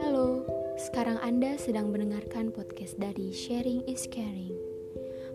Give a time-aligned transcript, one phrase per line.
[0.00, 0.48] Halo,
[0.80, 4.56] sekarang Anda sedang mendengarkan podcast dari Sharing is Caring.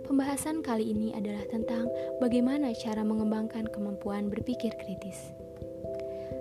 [0.09, 1.85] Pembahasan kali ini adalah tentang
[2.17, 5.21] bagaimana cara mengembangkan kemampuan berpikir kritis.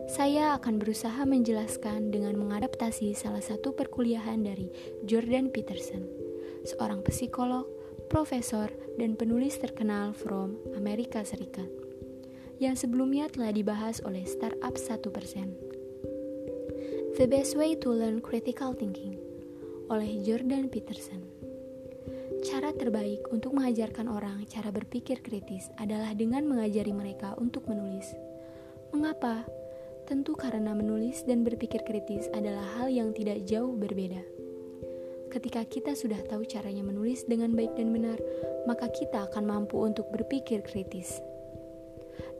[0.08, 4.72] Saya akan berusaha menjelaskan dengan mengadaptasi salah satu perkuliahan dari
[5.04, 6.08] Jordan Peterson,
[6.64, 7.68] seorang psikolog,
[8.08, 11.79] profesor, dan penulis terkenal from Amerika Serikat
[12.60, 15.00] yang sebelumnya telah dibahas oleh Startup 1%.
[17.16, 19.16] The Best Way to Learn Critical Thinking
[19.88, 21.24] oleh Jordan Peterson.
[22.44, 28.12] Cara terbaik untuk mengajarkan orang cara berpikir kritis adalah dengan mengajari mereka untuk menulis.
[28.92, 29.48] Mengapa?
[30.04, 34.20] Tentu karena menulis dan berpikir kritis adalah hal yang tidak jauh berbeda.
[35.32, 38.20] Ketika kita sudah tahu caranya menulis dengan baik dan benar,
[38.68, 41.24] maka kita akan mampu untuk berpikir kritis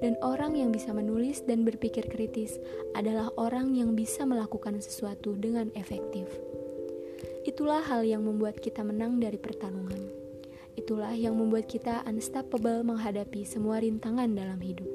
[0.01, 2.57] dan orang yang bisa menulis dan berpikir kritis
[2.97, 6.29] adalah orang yang bisa melakukan sesuatu dengan efektif.
[7.45, 10.01] Itulah hal yang membuat kita menang dari pertarungan.
[10.77, 14.89] Itulah yang membuat kita unstoppable menghadapi semua rintangan dalam hidup.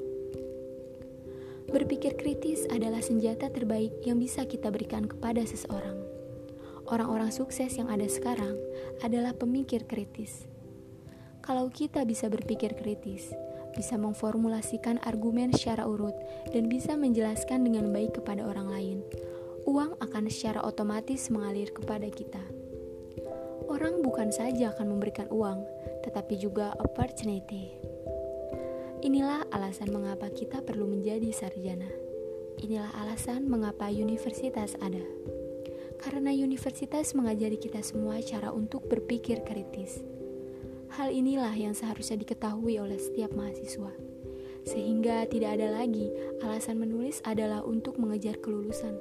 [1.66, 5.98] Berpikir kritis adalah senjata terbaik yang bisa kita berikan kepada seseorang.
[6.86, 8.54] Orang-orang sukses yang ada sekarang
[9.02, 10.46] adalah pemikir kritis.
[11.42, 13.34] Kalau kita bisa berpikir kritis,
[13.76, 16.16] bisa memformulasikan argumen secara urut,
[16.50, 18.98] dan bisa menjelaskan dengan baik kepada orang lain,
[19.68, 22.40] uang akan secara otomatis mengalir kepada kita.
[23.68, 25.60] Orang bukan saja akan memberikan uang,
[26.08, 27.76] tetapi juga opportunity.
[29.04, 31.90] Inilah alasan mengapa kita perlu menjadi sarjana.
[32.64, 35.04] Inilah alasan mengapa universitas ada.
[36.00, 40.15] Karena universitas mengajari kita semua cara untuk berpikir kritis
[40.94, 43.90] Hal inilah yang seharusnya diketahui oleh setiap mahasiswa,
[44.62, 46.10] sehingga tidak ada lagi
[46.42, 48.94] alasan menulis adalah untuk mengejar kelulusan.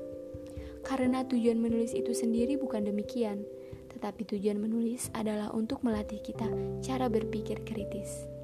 [0.85, 3.45] Karena tujuan menulis itu sendiri bukan demikian,
[3.93, 6.45] tetapi tujuan menulis adalah untuk melatih kita
[6.85, 8.34] cara berpikir kritis.